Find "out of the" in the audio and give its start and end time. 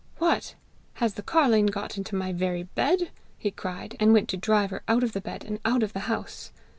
4.87-5.21, 5.63-5.99